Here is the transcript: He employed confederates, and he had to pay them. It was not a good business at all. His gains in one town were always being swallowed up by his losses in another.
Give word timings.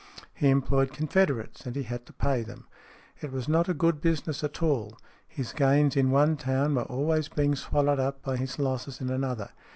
He 0.33 0.49
employed 0.49 0.93
confederates, 0.93 1.67
and 1.67 1.75
he 1.75 1.83
had 1.83 2.07
to 2.07 2.13
pay 2.13 2.41
them. 2.41 2.65
It 3.21 3.31
was 3.31 3.47
not 3.47 3.69
a 3.69 3.73
good 3.75 4.01
business 4.01 4.43
at 4.43 4.63
all. 4.63 4.97
His 5.27 5.53
gains 5.53 5.95
in 5.95 6.09
one 6.09 6.37
town 6.37 6.73
were 6.73 6.85
always 6.85 7.27
being 7.27 7.53
swallowed 7.53 7.99
up 7.99 8.23
by 8.23 8.37
his 8.37 8.57
losses 8.57 8.99
in 8.99 9.11
another. 9.11 9.51